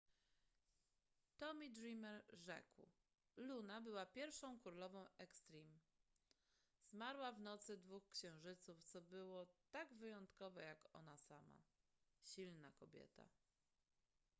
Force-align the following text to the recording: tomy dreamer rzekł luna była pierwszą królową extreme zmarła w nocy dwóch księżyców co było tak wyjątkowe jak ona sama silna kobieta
tomy 1.37 1.69
dreamer 1.69 2.25
rzekł 2.33 2.87
luna 3.37 3.81
była 3.81 4.05
pierwszą 4.05 4.59
królową 4.59 5.05
extreme 5.17 5.79
zmarła 6.83 7.31
w 7.31 7.39
nocy 7.39 7.77
dwóch 7.77 8.09
księżyców 8.09 8.83
co 8.83 9.01
było 9.01 9.47
tak 9.71 9.93
wyjątkowe 9.93 10.63
jak 10.63 10.89
ona 10.95 11.17
sama 11.17 11.63
silna 12.23 12.71
kobieta 12.71 13.25